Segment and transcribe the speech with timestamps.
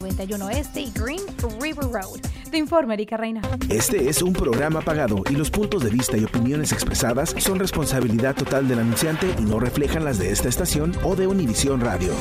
[0.00, 1.20] 91 Este y Green
[1.60, 2.20] River Road.
[2.50, 3.42] Te informa Erika Reina.
[3.68, 8.34] Este es un programa pagado y los puntos de vista y opiniones expresadas son responsabilidad
[8.34, 12.14] total del anunciante y no reflejan las de esta estación o de Univisión Radio.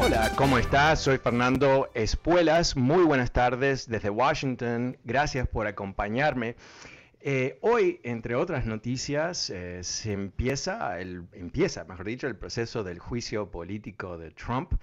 [0.00, 1.02] Hola, ¿cómo estás?
[1.02, 2.74] Soy Fernando Espuelas.
[2.74, 4.96] Muy buenas tardes desde Washington.
[5.04, 6.56] Gracias por acompañarme.
[7.20, 13.00] Eh, hoy, entre otras noticias, eh, se empieza, el, empieza, mejor dicho, el proceso del
[13.00, 14.74] juicio político de Trump.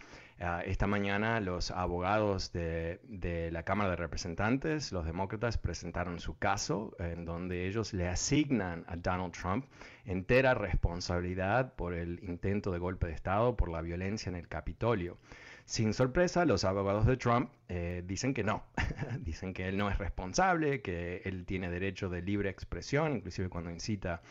[0.42, 6.38] Ah, esta mañana los abogados de, de, la Cámara de Representantes, los demócratas, presentaron su
[6.38, 9.66] caso en donde ellos le asignan a Donald Trump
[10.04, 15.18] entera responsabilidad por el intento de golpe de Estado, por la violencia en el Capitolio.
[15.66, 18.64] Sin sorpresa, los abogados de Trump eh, dicen que no,
[19.22, 23.72] dicen que él no es responsable, que él tiene derecho de libre expresión, inclusive cuando
[23.72, 24.22] incita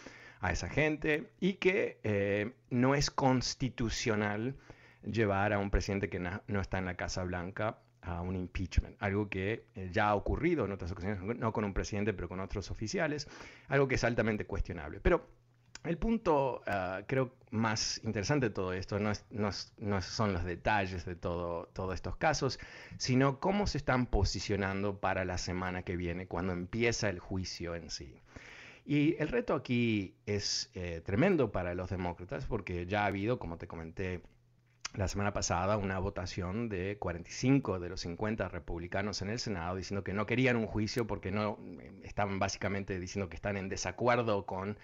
[0.40, 4.54] a esa gente, y que eh, no es constitucional
[5.02, 9.28] llevar a un presidente que no está en la Casa Blanca a un impeachment, algo
[9.28, 12.70] que eh, ya ha ocurrido en otras ocasiones, no con un presidente, pero con otros
[12.70, 13.28] oficiales,
[13.68, 15.00] algo que es altamente cuestionable.
[15.00, 15.26] Pero
[15.84, 20.32] el punto, uh, creo, más interesante de todo esto no, es, no, es, no, son
[20.32, 22.58] los detalles de todo, todos estos casos,
[22.98, 27.90] sino cómo se están posicionando para la semana que viene, cuando empieza el juicio en
[27.90, 28.20] sí.
[28.86, 33.56] Y el reto aquí es eh, tremendo para los demócratas, porque ya ha habido, como
[33.56, 34.20] te comenté,
[34.94, 40.04] la semana pasada una votación de 45 de los 50 republicanos en el Senado diciendo
[40.04, 41.58] que no querían un juicio porque no
[42.04, 44.78] estaban básicamente diciendo que están en desacuerdo con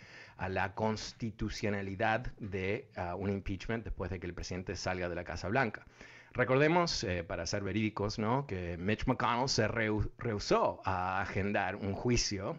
[0.49, 5.49] la constitucionalidad de uh, un impeachment después de que el presidente salga de la Casa
[5.49, 5.87] Blanca.
[6.33, 8.47] Recordemos, eh, para ser verídicos, ¿no?
[8.47, 12.57] que Mitch McConnell se rehusó a agendar un juicio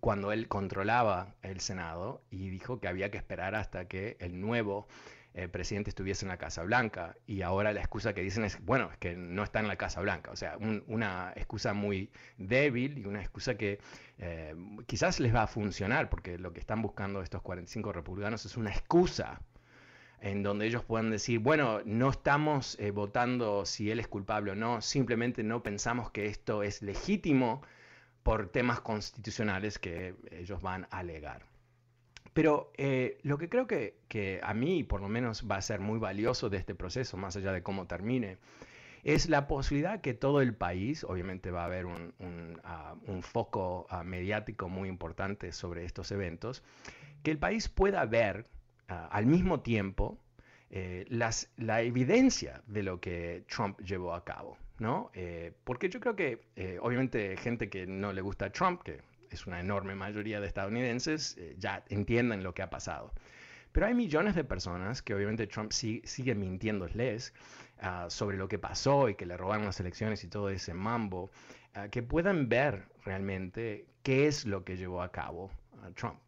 [0.00, 4.88] cuando él controlaba el Senado y dijo que había que esperar hasta que el nuevo
[5.34, 8.90] el presidente estuviese en la Casa Blanca y ahora la excusa que dicen es, bueno,
[8.90, 10.30] es que no está en la Casa Blanca.
[10.32, 13.78] O sea, una excusa muy débil y una excusa que
[14.18, 14.54] eh,
[14.86, 18.70] quizás les va a funcionar porque lo que están buscando estos 45 republicanos es una
[18.70, 19.40] excusa
[20.20, 24.54] en donde ellos puedan decir, bueno, no estamos eh, votando si él es culpable o
[24.54, 27.62] no, simplemente no pensamos que esto es legítimo
[28.22, 31.49] por temas constitucionales que ellos van a alegar.
[32.32, 35.98] Pero eh, lo que creo que, a mí, por lo menos, va a ser muy
[35.98, 38.38] valioso de este proceso, más allá de cómo termine,
[39.02, 44.04] es la posibilidad que todo el país, obviamente va a haber un, ah, foco ah,
[44.04, 46.62] mediático muy importante sobre estos eventos,
[47.22, 48.46] que el país pueda ver
[48.88, 50.18] ah, al mismo tiempo
[50.70, 54.56] eh, las, la evidencia de lo que Trump llevó a cabo.
[54.78, 55.10] ¿no?
[55.14, 56.40] Eh, porque yo creo que,
[56.80, 61.36] obviamente, gente que no le gusta a Trump, que es una enorme mayoría de estadounidenses,
[61.38, 63.12] eh, ya entienden lo que ha pasado.
[63.72, 67.32] Pero hay millones de personas que obviamente Trump sigue mintiéndoles
[67.82, 71.30] uh, sobre lo que pasó y que le robaron las elecciones y todo ese mambo,
[71.76, 75.50] uh, que puedan ver realmente qué es lo que llevó a cabo
[75.84, 76.18] uh, Trump.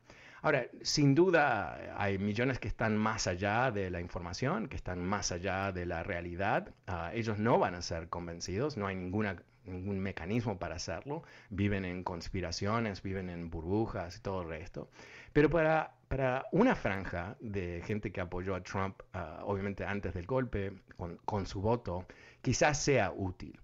[0.42, 5.30] Ahora, sin duda hay millones que están más allá de la información, que están más
[5.30, 6.74] allá de la realidad.
[7.12, 12.02] ellos no van a ser convencidos, no hay ninguna ningún mecanismo para hacerlo, viven en
[12.04, 14.90] conspiraciones, viven en burbujas y todo el resto.
[15.32, 20.26] Pero para, para una franja de gente que apoyó a Trump, uh, obviamente antes del
[20.26, 22.06] golpe, con, con, su voto,
[22.42, 23.58] quizás sea útil.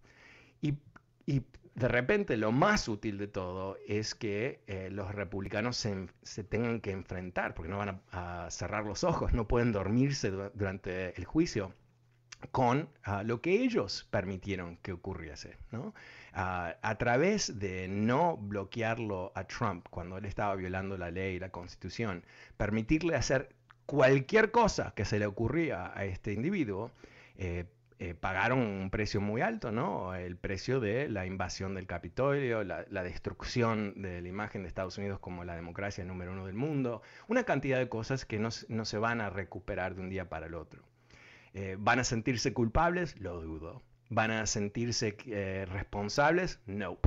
[0.61, 0.75] Y,
[1.27, 1.43] y,
[1.75, 6.81] de repente lo más útil de todo es que eh, los republicanos se, se, tengan
[6.81, 11.73] que enfrentar, porque no van a cerrar los ojos, no pueden dormirse durante el juicio
[12.50, 15.56] con uh, lo que ellos permitieron que ocurriese.
[15.73, 15.94] ¿no?
[16.35, 21.40] ah, a través de no bloquearlo a Trump cuando él estaba violando la ley y
[21.40, 22.25] la constitución,
[22.56, 23.55] permitirle hacer
[23.87, 26.90] cualquier cosa que se le ocurría a este individuo,
[27.37, 27.64] eh,
[28.00, 30.14] eh, pagaron un precio muy alto, ¿no?
[30.14, 35.19] El precio de la invasión del Capitolio, la, destrucción de la imagen de Estados Unidos
[35.19, 39.20] como la democracia número uno del mundo, una cantidad de cosas que no, se van
[39.20, 40.85] a recuperar de un día para el otro.
[41.61, 43.19] Eh, ¿Van a sentirse culpables?
[43.19, 43.83] Lo dudo.
[44.11, 46.61] ¿Van a sentirse eh, responsables?
[46.67, 46.99] No.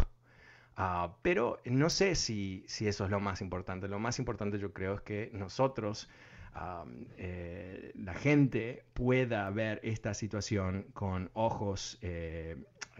[0.75, 3.87] Ah, pero no sé si, si eso es lo más importante.
[3.87, 6.09] Lo más importante yo creo es que nosotros
[7.17, 11.97] eh, la gente pueda ver esta situación con ojos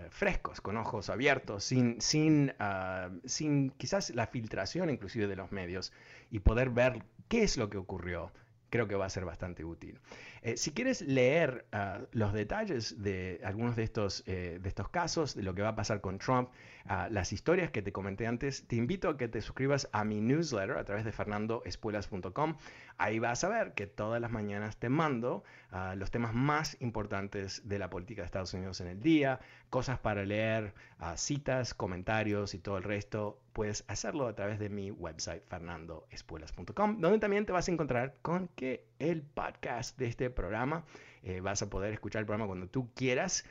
[0.10, 5.92] frescos, con ojos abiertos, sin, sin, ah, sin quizás la filtración inclusive de los medios
[6.30, 8.32] y poder ver qué es lo que ocurrió,
[8.70, 10.00] creo que va a ser bastante útil.
[10.44, 15.36] Eh, si quieres leer ah, los detalles de algunos de estos, eh, de estos casos,
[15.36, 16.50] de lo que va a pasar con Trump,
[16.86, 20.20] ah, las historias que te comenté antes, te invito a que te suscribas a mi
[20.20, 22.56] newsletter a través de fernandoespuelas.com.
[22.98, 27.62] Ahí vas a ver que todas las mañanas te mando ah, los temas más importantes
[27.70, 29.40] de la política de Estados Unidos en el día,
[29.70, 30.74] cosas para leer,
[31.16, 33.40] citas, comentarios y todo el resto.
[33.54, 38.48] Puedes hacerlo a través de mi website fernandoespuelas.com, donde también te vas a encontrar con
[38.50, 40.86] que el podcast de este programa.
[41.24, 43.46] Eh, vas a poder escuchar el programa cuando tú quieras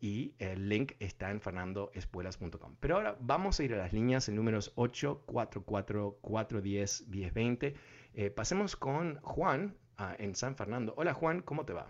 [0.00, 2.76] y el link está en fernandoespuelas.com.
[2.80, 7.74] Pero ahora vamos a ir a las líneas en números 844-410-1020.
[8.14, 10.92] Eh, pasemos con Juan ah, en San Fernando.
[10.96, 11.86] Hola Juan, ¿cómo te va?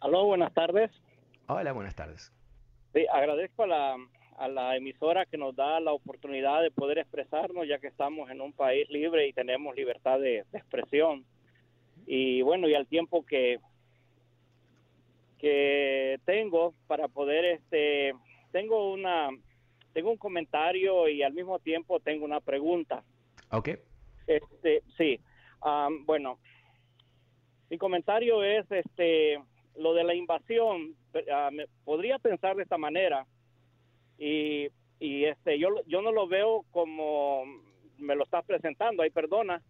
[0.00, 0.92] Aló, buenas tardes.
[1.46, 2.32] Hola, buenas tardes.
[2.92, 3.96] Sí, agradezco a la,
[4.36, 8.40] a la emisora que nos da la oportunidad de poder expresarnos, ya que estamos en
[8.40, 11.24] un país libre y tenemos libertad de expresión
[12.06, 13.58] y bueno, y al tiempo que,
[15.38, 18.14] que tengo para poder, este,
[18.52, 19.30] tengo una,
[19.92, 23.02] tengo un comentario y al mismo tiempo tengo una pregunta.
[23.50, 23.70] Ok.
[24.26, 25.20] Este, sí.
[26.04, 26.38] bueno,
[27.70, 29.40] mi comentario es, este,
[29.76, 30.94] lo de la invasión,
[31.32, 31.50] ah,
[31.84, 33.26] podría pensar de esta manera
[34.18, 34.68] y,
[34.98, 37.44] y este, yo, yo no lo veo como
[37.98, 39.62] me lo estás presentando, ahí perdona,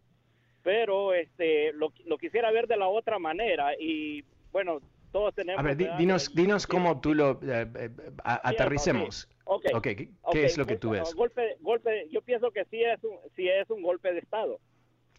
[0.62, 4.81] pero este lo, quisiera ver de la otra manera y bueno,
[5.12, 5.61] todos tenemos...
[5.61, 7.91] A ver, dinos, dinos cómo tú lo eh, eh,
[8.25, 9.29] aterricemos.
[9.44, 10.08] Okay.
[10.32, 11.14] ¿Qué, es lo que tú ves?
[11.14, 14.58] Golpe, golpe, yo pienso que sí es un, sí es un golpe de Estado.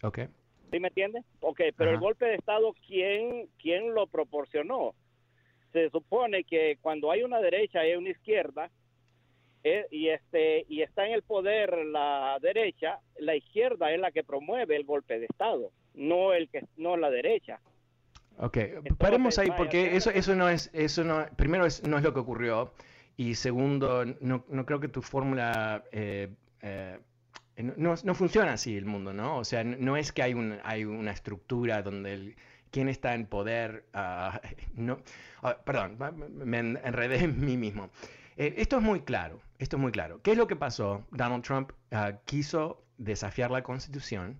[0.01, 0.19] Ok.
[0.71, 1.23] ¿Sí me entiendes?
[1.41, 4.95] Ok, pero el golpe de Estado, ¿quién, ¿quién lo proporcionó?
[5.71, 8.71] Se supone que cuando hay una derecha y una izquierda,
[9.67, 14.23] eh, y este y está en el poder la derecha, la izquierda es la que
[14.23, 17.59] promueve el golpe de estado, no el que no la derecha.
[18.37, 18.59] Ok,
[18.99, 22.19] paremos ahí porque eso eso no es eso no primero es, no es lo que
[22.19, 22.73] ocurrió
[23.17, 26.29] y segundo no, no creo que tu fórmula eh,
[26.61, 26.99] eh,
[27.57, 29.37] no, no, funciona así el mundo, ¿no?
[29.37, 32.35] O sea, no es que hay, un, hay una estructura donde el,
[32.69, 34.41] quién está en poder, ah,
[34.75, 34.99] no,
[35.41, 35.97] ah, perdón,
[36.35, 37.89] me enredé en mí mismo.
[38.37, 40.21] Eh, esto es muy claro, esto es muy claro.
[40.21, 41.05] ¿Qué es lo que pasó?
[41.11, 44.39] Donald Trump ah, quiso desafiar la constitución,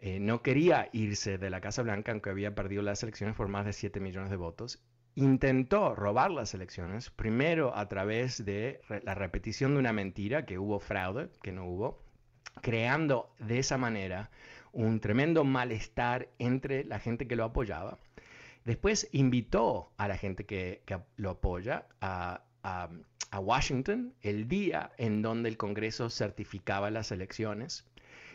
[0.00, 3.64] eh, no quería irse de la Casa Blanca aunque había perdido las elecciones por más
[3.64, 4.82] de 7 millones de votos.
[5.14, 10.78] Intentó robar las elecciones, primero a través de la repetición de una mentira, que hubo
[10.78, 12.02] fraude, que no hubo,
[12.60, 14.30] creando de esa manera
[14.72, 17.98] un tremendo malestar entre la gente que lo apoyaba.
[18.66, 20.82] Después invitó a la gente que,
[21.16, 27.86] lo apoya a a Washington el día en donde el Congreso certificaba las elecciones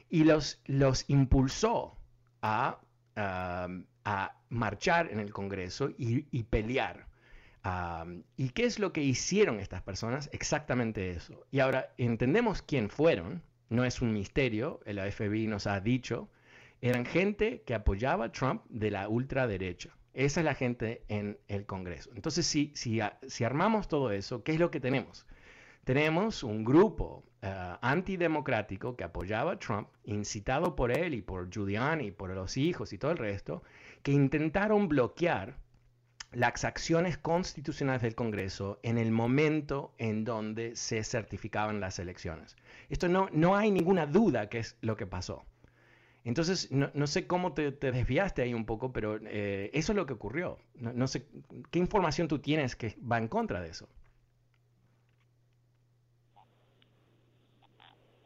[0.09, 1.97] y los, los impulsó
[2.41, 2.79] a,
[3.15, 7.07] a marchar en el Congreso y, pelear.
[8.37, 10.29] ¿Y qué es lo que hicieron estas personas?
[10.33, 11.45] Exactamente eso.
[11.51, 16.29] Y ahora entendemos quién fueron, no es un misterio, el FBI nos ha dicho,
[16.81, 19.91] eran gente que apoyaba a Trump de la ultraderecha.
[20.13, 22.11] Esa es la gente en el Congreso.
[22.15, 25.25] Entonces, si, si, si armamos todo eso, ¿qué es lo que tenemos?
[25.83, 27.47] Tenemos un grupo uh,
[27.81, 32.93] antidemocrático que apoyaba a Trump, incitado por él y por Giuliani y por los hijos
[32.93, 33.63] y todo el resto,
[34.03, 35.57] que intentaron bloquear
[36.33, 42.55] las acciones constitucionales del Congreso en el momento en donde se certificaban las elecciones.
[42.89, 45.45] Esto no, no hay ninguna duda que es lo que pasó.
[46.23, 50.13] Entonces, no, sé cómo te, desviaste ahí un poco, pero eh, eso es lo que
[50.13, 50.59] ocurrió.
[50.75, 51.25] No, sé
[51.71, 53.89] qué información tú tienes que va en contra de eso.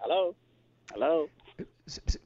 [0.04, 0.36] Hello.
[0.94, 1.28] Hello.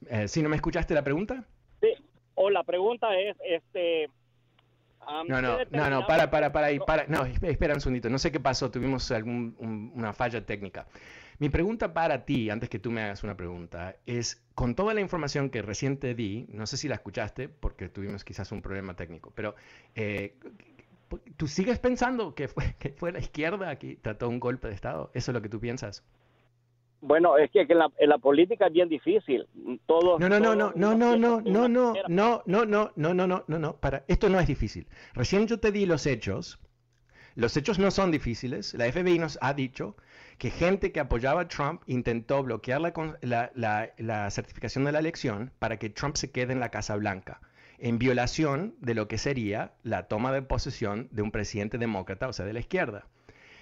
[0.08, 1.46] Eh, ¿Sí no me escuchaste la pregunta?
[1.82, 1.94] Sí.
[2.34, 4.10] O la pregunta es, este,
[5.28, 8.32] no, no, no, no, para, para, para, ahí, para, no, espera un segundito, no sé
[8.32, 10.88] qué pasó, tuvimos algún, una falla técnica.
[11.40, 15.00] Mi pregunta para ti, antes que tú me hagas una pregunta, es, con toda la
[15.00, 18.98] información que recién te di, no sé si la escuchaste, porque tuvimos quizás un problema
[18.98, 19.56] técnico, pero
[19.96, 20.36] eh,
[21.38, 25.12] ¿tú sigues pensando que fue, que fue la izquierda que trató un golpe de Estado?
[25.14, 26.04] ¿Eso es lo que tú piensas?
[27.00, 29.48] Bueno, es que, en, la, política es bien difícil.
[29.86, 33.28] Todos, no, no, no, no, no, no, no, no, no, no, no, no, no, no,
[33.28, 34.88] no, no, no, para, esto no es difícil.
[35.14, 36.60] Recién yo te di los hechos.
[37.36, 38.74] Los hechos no son difíciles.
[38.74, 39.96] La FBI nos ha dicho
[40.40, 45.52] que gente que apoyaba a Trump intentó bloquear la, la, la certificación de la elección
[45.60, 47.42] para que Trump se quede en la Casa Blanca,
[47.78, 52.34] en violación de lo que sería la toma de posesión de un presidente demócrata, o
[52.34, 53.06] sea, de la izquierda.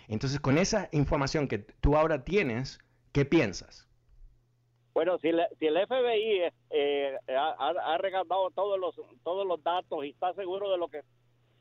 [0.08, 2.80] Entonces, con esa información que tú ahora tienes,
[3.18, 3.88] ¿Qué piensas?
[4.94, 10.10] Bueno, si, si el FBI eh, ha, ha, regalado todos los todos los datos y
[10.10, 11.02] está seguro de lo que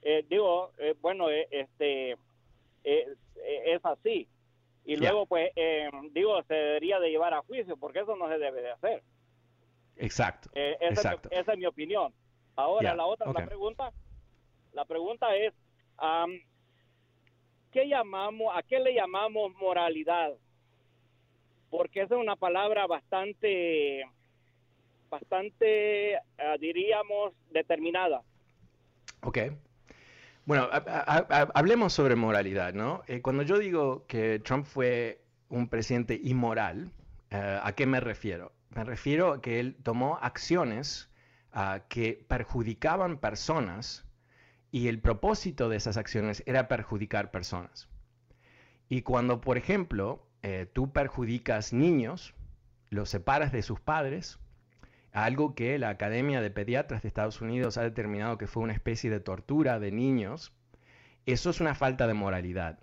[0.02, 2.16] eh, digo, eh, bueno, este
[2.84, 4.28] es así.
[4.86, 5.50] Y luego, pues,
[6.12, 9.02] digo, se debería de llevar a juicio porque eso no se debe de hacer.
[9.96, 10.48] Exacto.
[10.54, 11.28] Esa, exacto.
[11.30, 12.14] Es, esa, Es, mi opinión.
[12.54, 13.92] Ahora, la otra la pregunta,
[14.72, 15.52] la pregunta es,
[17.72, 20.32] ¿qué llamamos, a qué le llamamos moralidad?
[21.70, 24.04] porque esa es una palabra bastante,
[25.10, 28.22] bastante, ah, diríamos, determinada.
[29.22, 29.38] Ok.
[30.46, 30.68] Bueno,
[31.54, 33.02] hablemos sobre moralidad, ¿no?
[33.08, 36.92] Eh, cuando yo digo que Trump fue un presidente inmoral,
[37.30, 38.52] eh, ¿a qué me refiero?
[38.70, 41.10] Me refiero a que él tomó acciones
[41.52, 44.06] ah, que perjudicaban personas
[44.70, 47.88] y el propósito de esas acciones era perjudicar personas.
[48.88, 52.34] Y cuando, por ejemplo, eh, tú perjudicas niños,
[52.90, 54.38] los separas de sus padres,
[55.16, 59.08] algo que la Academia de Pediatras de Estados Unidos ha determinado que fue una especie
[59.08, 60.52] de tortura de niños,
[61.24, 62.80] eso es una falta de moralidad.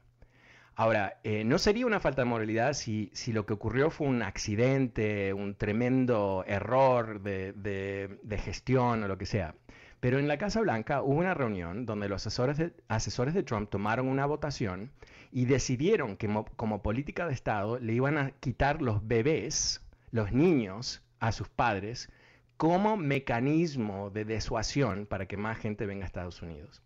[0.76, 4.24] Ahora, eh, no sería una falta de moralidad si, si, lo que ocurrió fue un
[4.24, 9.54] accidente, un tremendo error de, de gestión o lo que sea.
[10.00, 13.70] Pero en la Casa Blanca hubo una reunión donde los asesores de, asesores de Trump
[13.70, 14.92] tomaron una votación
[15.32, 21.04] y decidieron que como política de Estado le iban a quitar los bebés, los niños,
[21.24, 22.10] a sus padres
[22.58, 26.82] como mecanismo de desuasión para que más gente venga a Estados Unidos.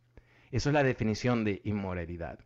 [0.51, 2.39] Eso es la definición de inmoralidad.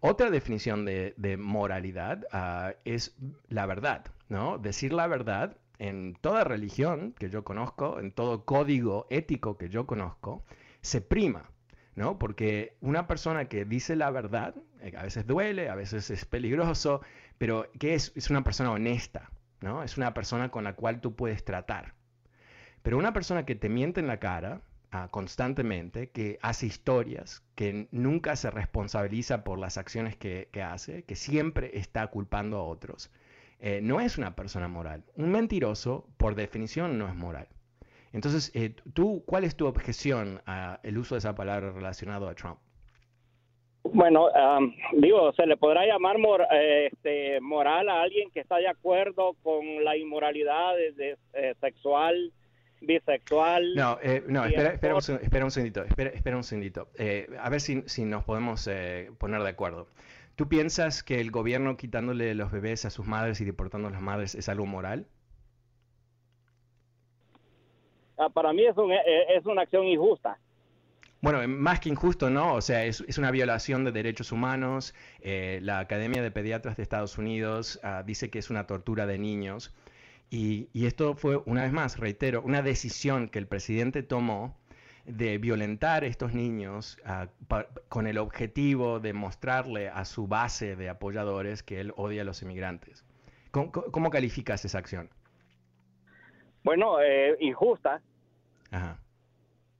[0.00, 3.16] Otra definición de, moralidad ah, es
[3.48, 4.58] la verdad, ¿no?
[4.58, 9.86] Decir la verdad en toda religión que yo conozco, en todo código ético que yo
[9.86, 10.44] conozco,
[10.80, 11.50] se prima,
[11.94, 12.18] ¿no?
[12.18, 17.00] Porque una persona que dice la verdad, eh, a veces duele, a veces es peligroso,
[17.38, 19.30] pero que es, es una persona honesta,
[19.60, 19.82] ¿no?
[19.82, 21.94] Es una persona con la cual tú puedes tratar.
[22.86, 24.60] Pero una persona que te miente en la cara
[24.92, 31.16] ah, constantemente, que hace historias, que nunca se responsabiliza por las acciones que, hace, que
[31.16, 33.10] siempre está culpando a otros,
[33.58, 35.02] eh, no es una persona moral.
[35.16, 37.48] Un mentiroso, por definición, no es moral.
[38.12, 42.58] Entonces, eh, tú, ¿cuál es tu objeción al uso de esa palabra relacionado a Trump?
[43.82, 44.28] Bueno,
[44.92, 46.18] digo, se le podrá llamar
[46.52, 51.18] eh, este, moral a alguien que está de acuerdo con la inmoralidad de,
[51.60, 52.32] sexual,
[52.80, 53.74] bisexual.
[53.74, 56.88] No, no, espera, espera, un, espera, un, segundito, espera, espera un segundito.
[57.40, 58.68] a ver si, si nos podemos
[59.18, 59.88] poner de acuerdo.
[60.36, 64.02] ¿Tú piensas que el gobierno quitándole los bebés a sus madres y deportando a las
[64.02, 65.06] madres es algo moral?
[68.18, 70.38] Ah, para mí es, eh, es una acción injusta.
[71.22, 72.54] Bueno, más que injusto, ¿no?
[72.54, 74.94] O sea, es, una violación de derechos humanos.
[75.20, 79.18] Eh, la Academia de Pediatras de Estados Unidos ah, dice que es una tortura de
[79.18, 79.74] niños.
[80.30, 84.56] Y, y, esto fue, una vez más, reitero, una decisión que el presidente tomó
[85.06, 87.28] de violentar a estos niños ah,
[87.88, 92.42] con el objetivo de mostrarle a su base de apoyadores que él odia a los
[92.42, 93.04] inmigrantes.
[93.52, 95.08] ¿Cómo, calificas esa acción?
[96.62, 98.02] Bueno, eh, injusta.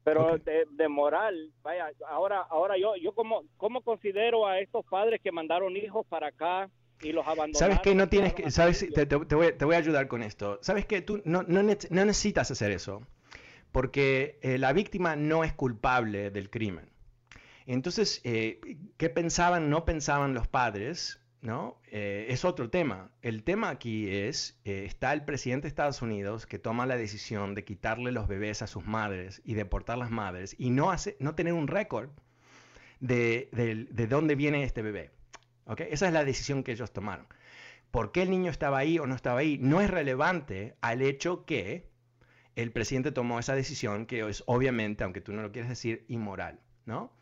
[0.05, 5.33] Pero de, moral, vaya, ahora, ahora yo, yo como, ¿cómo considero a estos padres que
[5.33, 6.71] mandaron hijos para acá
[7.03, 7.55] y los abandonaron?
[7.55, 10.59] Sabes que no tienes que, sabes, te, voy, te, voy, a ayudar con esto.
[10.63, 13.03] Sabes que tú no, no necesitas hacer eso
[13.77, 16.89] porque eh, la víctima no es culpable del crimen.
[17.67, 21.21] Entonces, eh, ¿qué pensaban, no pensaban los padres?
[21.43, 21.79] ¿no?
[21.91, 23.11] Eh, es otro tema.
[23.21, 27.65] El tema aquí es, está el presidente de Estados Unidos que toma la decisión de
[27.65, 31.53] quitarle los bebés a sus madres y deportar las madres y no, hace, no tener
[31.53, 32.09] un récord
[33.01, 33.51] de,
[33.91, 35.11] de, dónde viene este bebé.
[35.67, 35.89] ¿Okay?
[35.91, 37.27] Esa es la decisión que ellos tomaron.
[37.91, 39.59] ¿Por qué el niño estaba ahí o no estaba ahí?
[39.59, 41.89] No es relevante al hecho que
[42.57, 46.61] el presidente tomó esa decisión que es obviamente, aunque tú no lo quieres decir, inmoral,
[46.85, 47.13] ¿no?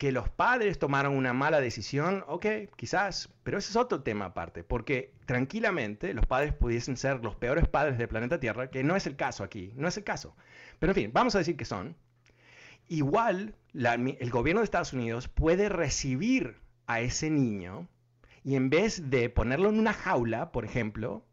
[0.00, 4.64] que los padres tomaron una mala decisión, ok, quizás, pero ese es otro tema aparte,
[4.64, 9.06] porque tranquilamente los padres pudiesen ser los peores padres del planeta Tierra, que no es
[9.06, 10.34] el caso aquí, no es el caso.
[10.78, 11.98] Pero en fin, vamos a decir que son.
[12.88, 16.56] Igual el gobierno de Estados Unidos puede recibir
[16.90, 17.88] a ese niño
[18.42, 21.24] y en vez de ponerlo en una jaula, por ejemplo,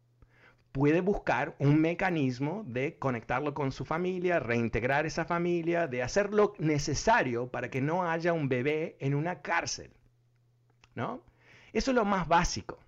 [0.72, 6.54] puede buscar un mecanismo de conectarlo con su familia, reintegrar esa familia, de hacer lo
[6.58, 9.90] necesario para que no haya un bebé en una cárcel.
[10.94, 11.22] ¿No?
[11.72, 12.78] Eso es lo más básico.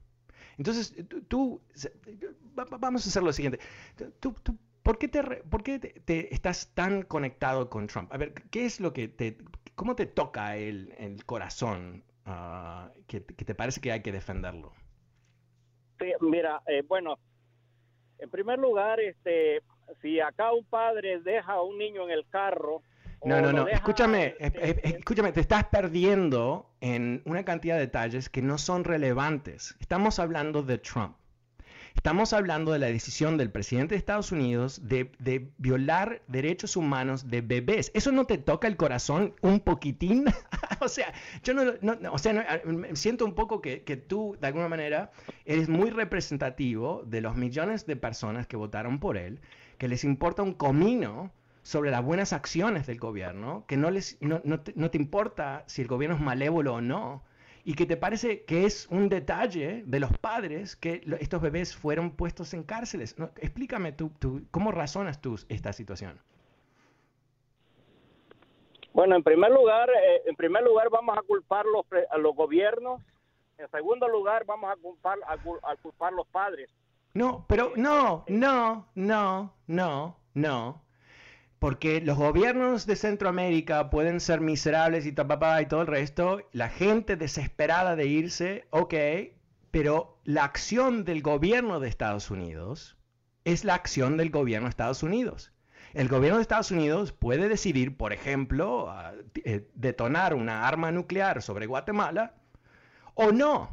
[0.56, 0.94] Entonces,
[1.28, 1.60] tú,
[2.54, 3.58] vamos a hacer lo siguiente.
[4.20, 4.34] Tú,
[4.82, 8.12] ¿Por qué, te, por qué te, estás tan conectado con Trump?
[8.12, 9.38] A ver, ¿qué es lo que te,
[9.74, 14.72] cómo te toca el, el corazón ah, que, te parece que hay que defenderlo?
[15.98, 17.18] Sí, mira, eh, bueno,
[18.18, 19.62] en primer lugar, este,
[20.00, 22.82] si acá un padre deja a un niño en el carro.
[23.24, 23.68] No, no, no.
[23.68, 29.76] escúchame, este, escúchame, te estás perdiendo en una cantidad de detalles que no son relevantes.
[29.80, 31.19] Estamos hablando de Trump.
[31.94, 37.40] Estamos hablando de la decisión del presidente de Estados Unidos de, violar derechos humanos de
[37.40, 37.90] bebés.
[37.94, 40.24] ¿Eso no te toca el corazón un poquitín?
[40.80, 42.62] o sea, yo no, o sea,
[42.94, 45.10] siento un poco que, tú, de alguna manera,
[45.44, 49.40] eres muy representativo de los millones de personas que votaron por él,
[49.78, 51.32] que les importa un comino
[51.62, 55.64] sobre las buenas acciones del gobierno, que no, les, no, no, te, no te importa
[55.66, 57.22] si el gobierno es malévolo o no,
[57.64, 62.10] y que te parece que es un detalle de los padres que estos bebés fueron
[62.12, 63.16] puestos en cárceles.
[63.36, 64.12] explícame tú,
[64.50, 66.18] cómo razonas tú esta situación.
[68.92, 73.00] Bueno, en primer lugar, eh, en primer lugar vamos a culpar los, a los gobiernos.
[73.56, 76.70] En segundo lugar, vamos a culpar a, a culpar los padres.
[77.12, 80.89] No, pero no, no, no, no, no
[81.60, 86.70] porque los gobiernos de Centroamérica pueden ser miserables y papá y todo el resto, la
[86.70, 88.94] gente desesperada de irse, ok,
[89.70, 92.96] pero la acción del gobierno de Estados Unidos
[93.44, 95.52] es la acción del gobierno de Estados Unidos.
[95.92, 98.94] El gobierno de Estados Unidos puede decidir, por ejemplo,
[99.44, 102.36] eh, detonar una arma nuclear sobre Guatemala
[103.14, 103.70] o no,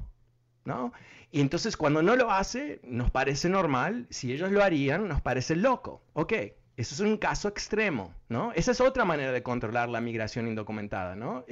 [0.66, 0.92] ¿no?
[1.32, 5.56] Y entonces cuando no lo hace, nos parece normal, si ellos lo harían, nos parece
[5.56, 6.34] loco, ok.
[6.78, 8.54] Eso es un caso extremo, ¿no?
[8.54, 11.44] Esa es otra manera de controlar la migración indocumentada, ¿no?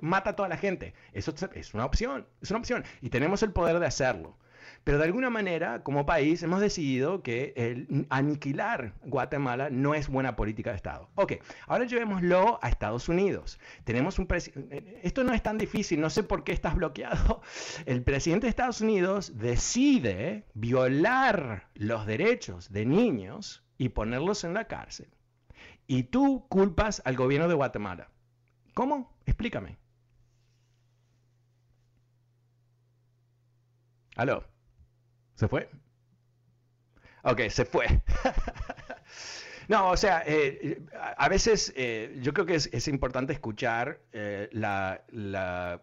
[0.00, 0.94] mata a toda la gente.
[1.12, 2.84] Eso es una opción, es una opción.
[3.00, 4.36] Y tenemos el poder de hacerlo.
[4.82, 10.70] Pero de alguna manera, como país, hemos decidido que aniquilar Guatemala no es buena política
[10.70, 11.08] de Estado.
[11.14, 11.34] Ok,
[11.68, 13.60] ahora llevémoslo a Estados Unidos.
[13.84, 14.26] Tenemos un
[15.02, 17.42] Esto no es tan difícil, no sé por qué estás bloqueado.
[17.86, 24.66] El presidente de Estados Unidos decide violar los derechos de niños y ponerlos en la
[24.66, 25.08] cárcel.
[25.86, 28.10] Y tú culpas al gobierno de Guatemala.
[28.74, 29.16] ¿Cómo?
[29.26, 29.78] Explícame.
[34.16, 34.44] ¿Aló?
[35.34, 35.68] ¿Se fue?
[37.22, 37.86] Ok, se fue.
[39.68, 40.80] no, o sea, eh,
[41.18, 45.82] a veces eh, yo creo que es, importante escuchar eh, la,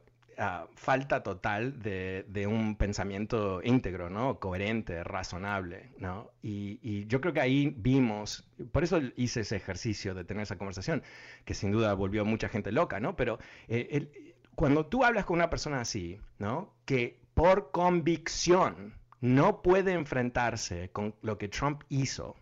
[0.76, 4.40] falta total de, un pensamiento íntegro, ¿no?
[4.40, 6.32] Coherente, razonable, ¿no?
[6.42, 11.04] Y, yo creo que ahí vimos, por eso hice ese ejercicio de tener esa conversación,
[11.46, 13.16] que sin duda volvió mucha gente loca, ¿no?
[13.16, 16.74] Pero eh, cuando tú hablas con una persona así, ¿no?
[16.86, 22.36] Que por convicción no puede enfrentarse con lo que Trump hizo,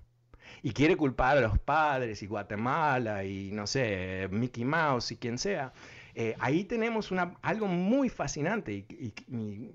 [0.63, 5.37] y quiere culpar a los padres y Guatemala y no sé, Mickey Mouse y quien
[5.37, 5.73] sea,
[6.15, 9.13] eh, ahí tenemos algo muy fascinante y,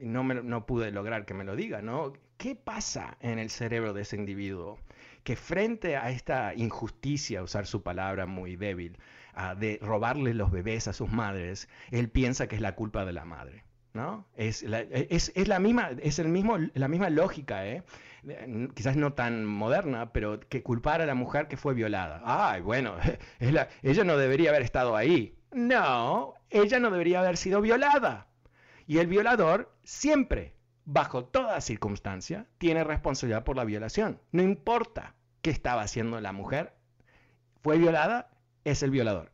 [0.00, 2.12] no, no pude lograr que me lo diga, ¿no?
[2.36, 4.78] ¿Qué pasa en el cerebro de ese individuo
[5.24, 8.98] que frente a esta injusticia, usar su palabra muy débil,
[9.34, 13.12] ah, de robarle los bebés a sus madres, él piensa que es la culpa de
[13.12, 13.64] la madre?
[13.94, 14.26] ¿No?
[14.36, 17.82] Es la, es, es la misma, es el mismo, la misma lógica, ¿eh?
[18.74, 22.20] quizás no tan moderna, pero que culpar a la mujer que fue violada.
[22.24, 22.96] Ay, bueno,
[23.40, 25.35] ella no debería haber estado ahí.
[25.56, 28.26] No, ella no debería haber sido violada.
[28.86, 34.20] Y el violador siempre, bajo toda circunstancia, tiene responsabilidad por la violación.
[34.32, 36.74] No importa qué estaba haciendo la mujer,
[37.62, 38.28] fue violada,
[38.64, 39.32] es el violador.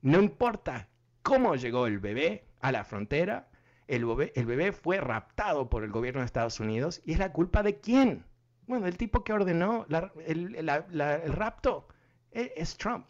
[0.00, 0.88] No importa
[1.22, 3.50] cómo llegó el bebé a la frontera,
[3.88, 7.78] el bebé, fue raptado por el gobierno de Estados Unidos y es la culpa de
[7.78, 8.24] quién?
[8.66, 9.84] Bueno, el tipo que ordenó
[10.24, 11.88] el, rapto
[12.32, 13.04] e, es Trump.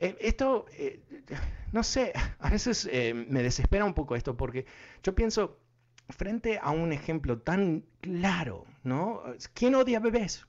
[0.00, 1.00] Eh, esto, eh,
[1.72, 4.66] no sé, a veces eh, me desespera un poco esto porque
[5.02, 5.58] yo pienso,
[6.08, 9.22] frente a un ejemplo tan claro, ¿no?
[9.54, 10.46] ¿Quién odia bebés?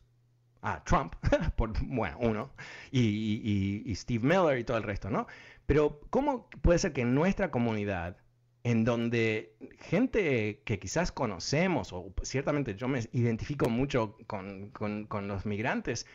[0.64, 1.16] a Trump,
[1.56, 2.52] por, bueno, uno,
[2.92, 5.28] y, y, Steve Miller y todo el resto, ¿no?
[5.66, 8.18] Pero ¿cómo puede ser que en nuestra comunidad,
[8.64, 15.28] en donde gente que quizás conocemos, o ciertamente yo me identifico mucho con, con, con
[15.28, 16.06] los migrantes,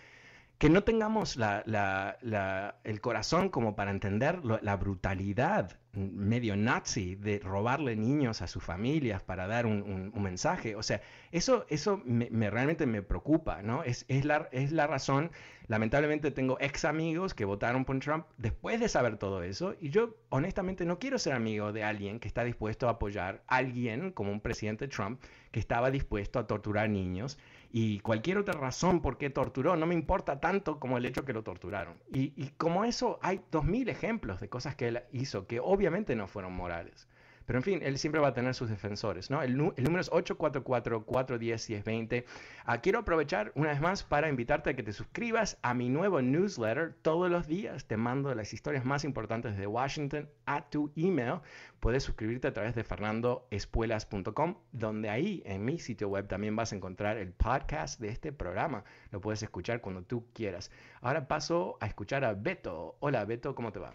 [0.59, 8.43] que no tengamos el corazón como para entender la brutalidad medio nazi de robarle niños
[8.43, 10.77] a sus familias para dar un, mensaje.
[10.77, 11.01] O sea,
[11.33, 13.83] eso, eso me, realmente me preocupa, ¿no?
[13.83, 15.31] Es, es, la, es la razón,
[15.69, 20.17] lamentablemente tengo ex amigos que votaron por Trump después de saber todo eso y yo
[20.29, 24.33] honestamente no quiero ser amigo de alguien que está dispuesto a apoyar a alguien como
[24.33, 27.39] un presidente Trump que estaba dispuesto a torturar niños
[27.73, 31.33] y cualquier otra razón por qué torturó no me importa tanto como el hecho que
[31.33, 31.99] lo torturaron.
[32.13, 36.27] Y, como eso hay dos mil ejemplos de cosas que él hizo que obviamente no
[36.27, 37.09] fueron morales.
[37.47, 39.41] Pero en fin, él siempre va a tener sus defensores, ¿no?
[39.43, 42.25] El, número es 844-410-1020.
[42.65, 46.21] Ah, quiero aprovechar una vez más para invitarte a que te suscribas a mi nuevo
[46.21, 46.97] newsletter.
[47.03, 51.41] Todos los días te mando las historias más importantes de Washington a tu email.
[51.79, 56.77] Puedes suscribirte a través de fernandoespuelas.com, donde ahí en mi sitio web también vas a
[56.77, 58.83] encontrar el podcast de este programa.
[59.13, 60.73] Lo puedes escuchar cuando tú quieras.
[61.01, 62.97] Ahora paso a escuchar a Beto.
[62.99, 63.95] Hola Beto, ¿cómo te va?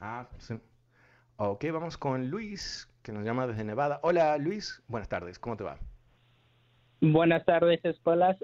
[0.00, 0.58] Ah, sí.
[1.42, 3.98] Ok, vamos con Luis, que nos llama desde Nevada.
[4.02, 5.78] Hola Luis, buenas tardes, ¿cómo te va?
[7.00, 8.36] Buenas tardes, escuelas.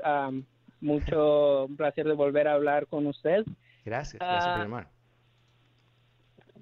[0.80, 3.44] mucho placer de volver a hablar con usted.
[3.84, 4.88] Gracias, gracias por ah, llamar.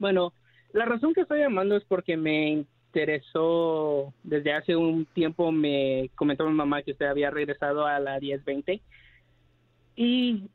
[0.00, 0.32] Bueno,
[0.72, 6.48] la razón que estoy llamando es porque me interesó, desde hace un tiempo me comentó
[6.48, 8.82] mi mamá que usted había regresado a la 1020
[9.94, 10.50] y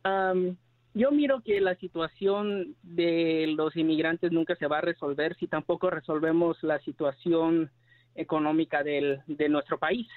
[0.93, 5.89] yo miro que la situación de los inmigrantes nunca se va a resolver si tampoco
[5.89, 7.69] resolvemos la situación
[8.15, 10.07] económica del, de nuestro país.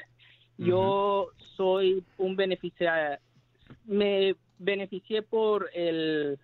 [0.59, 3.19] Yo soy un beneficiario,
[3.85, 6.39] me beneficié por el,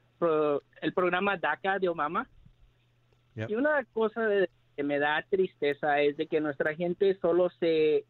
[0.80, 2.28] el programa DACA de Obama.
[3.36, 4.28] Y una cosa
[4.76, 8.04] que me da tristeza es de que nuestra gente solo se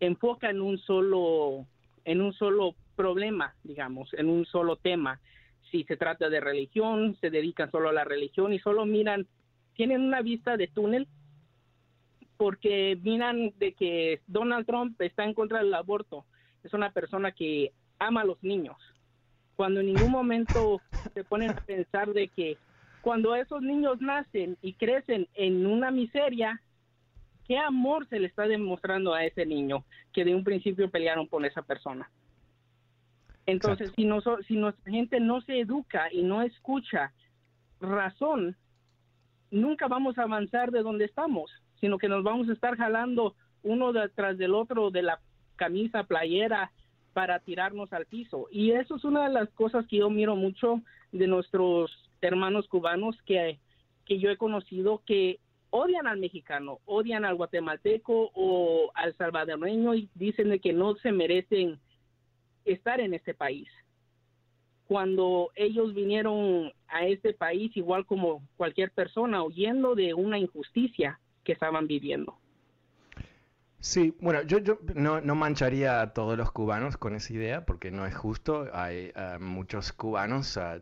[0.00, 1.66] enfoca en un solo
[2.04, 5.20] en un solo problema, digamos, en un solo tema
[5.70, 9.26] si se trata de religión, se dedican solo a la religión y solo miran,
[9.74, 11.08] tienen una vista de túnel
[12.36, 16.24] porque miran de que Donald Trump está en contra del aborto.
[16.64, 18.76] Es una persona que ama a los niños.
[19.54, 20.82] Cuando en ningún momento
[21.14, 22.58] se ponen a pensar de que
[23.00, 26.60] cuando esos niños nacen y crecen en una miseria,
[27.46, 31.44] ¿qué amor se le está demostrando a ese niño que de un principio pelearon por
[31.44, 32.10] esa persona?
[33.46, 34.08] Entonces, si,
[34.46, 37.12] si nuestra gente no se educa y no escucha
[37.80, 38.56] razón,
[39.50, 41.50] nunca vamos a avanzar de donde estamos,
[41.80, 45.20] sino que nos vamos a estar jalando uno detrás del otro de la
[45.56, 46.72] camisa playera
[47.12, 48.48] para tirarnos al piso.
[48.50, 50.80] Y eso es una de las cosas que yo miro mucho
[51.12, 53.58] de nuestros hermanos cubanos que,
[54.06, 55.38] que yo he conocido que
[55.70, 61.12] odian al mexicano, odian al guatemalteco o al salvadoreño y dicen de que no se
[61.12, 61.78] merecen
[62.64, 63.68] estar en este país.
[64.86, 71.52] Cuando ellos vinieron a este país, igual como cualquier persona, huyendo de una injusticia que
[71.52, 72.36] estaban viviendo.
[73.82, 74.58] Sí, bueno, yo,
[74.94, 78.68] no, no, mancharía a todos los cubanos con esa idea porque no es justo.
[78.72, 80.78] Hay ah, muchos cubanos, ah,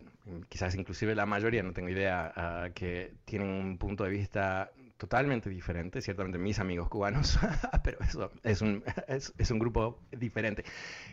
[0.50, 5.48] quizás inclusive la mayoría, no tengo idea, ah, que tienen un punto de vista totalmente
[5.48, 7.38] diferente, ciertamente mis amigos cubanos,
[7.82, 10.62] pero eso es un, es, un grupo diferente.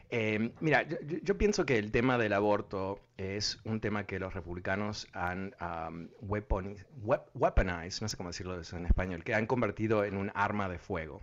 [0.10, 0.86] Em, mira,
[1.24, 6.10] yo, pienso que el tema del aborto es un tema que los republicanos han um,
[6.20, 10.80] weaponized, no sé cómo decirlo eso en español, que han convertido en un arma de
[10.80, 11.22] fuego.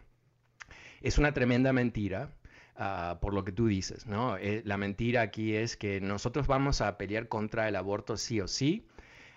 [1.03, 2.31] Es una tremenda mentira.
[2.77, 4.37] Ah, por lo que tú dices, ¿no?
[4.37, 8.49] Eh, la mentira aquí es que nosotros vamos a pelear contra el aborto sí o
[8.49, 8.85] sí,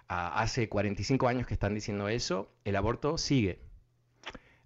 [0.07, 3.59] hace 45 años que están diciendo eso, el aborto sigue.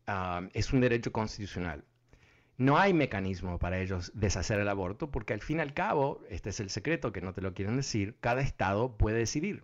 [0.07, 1.83] Ah, es un derecho constitucional.
[2.57, 6.49] No hay mecanismo para ellos deshacer el aborto porque al fin y al cabo, este
[6.49, 9.63] es el secreto que no te lo quieren decir, cada estado puede decidir.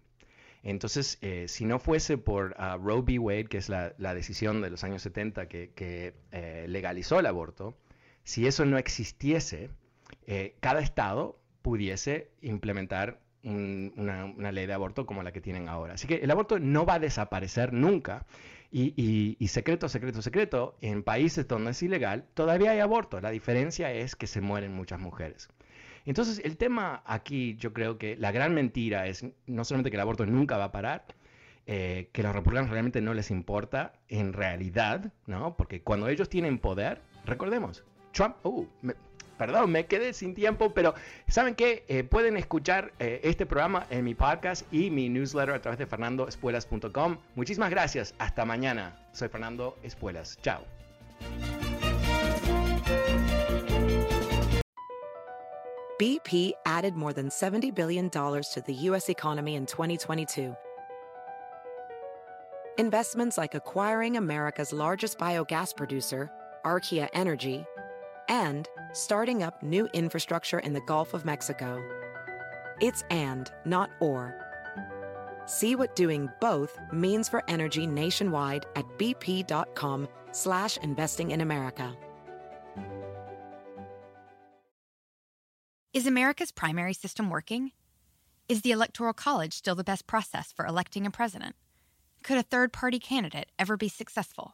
[0.63, 3.19] Entonces, eh, si no fuese por uh, Roe v.
[3.19, 7.77] Wade, que es la, decisión de los años 70 que, eh, legalizó el aborto,
[8.23, 9.69] si eso no existiese,
[10.25, 15.93] eh, cada estado pudiese implementar una, ley de aborto como la que tienen ahora.
[15.93, 18.25] Así que el aborto no va a desaparecer nunca.
[18.69, 23.21] Y, secreto, secreto, secreto, en países donde es ilegal, todavía hay aborto.
[23.21, 25.49] La diferencia es que se mueren muchas mujeres.
[26.05, 30.01] Entonces, el tema aquí, yo creo que la gran mentira es no solamente que el
[30.01, 31.05] aborto nunca va a parar,
[31.65, 35.57] eh, que los republicanos realmente no les importa en realidad, ¿no?
[35.57, 37.83] Porque cuando ellos tienen poder, recordemos,
[38.13, 38.65] Trump, uh,
[39.37, 40.93] perdón, me quedé sin tiempo, pero
[41.27, 41.83] ¿saben qué?
[41.87, 45.85] Eh, pueden escuchar eh, este programa en mi podcast y mi newsletter a través de
[45.85, 47.17] fernandoespuelas.com.
[47.35, 48.13] Muchísimas gracias.
[48.17, 48.97] Hasta mañana.
[49.13, 50.37] Soy Fernando Espuelas.
[50.41, 50.61] Chao.
[55.99, 59.09] BP added more than $70 billion to the U.S.
[59.09, 60.55] economy in 2022.
[62.77, 66.29] Investments like acquiring America's largest biogas producer,
[66.63, 67.65] Archaea Energy,
[68.29, 71.83] and starting up new infrastructure in the Gulf of Mexico.
[72.79, 74.35] It's and, not or.
[75.45, 81.95] See what doing both means for energy nationwide at bp.com slash investing in America.
[85.93, 87.71] Is America's primary system working?
[88.47, 91.55] Is the Electoral College still the best process for electing a president?
[92.23, 94.53] Could a third party candidate ever be successful?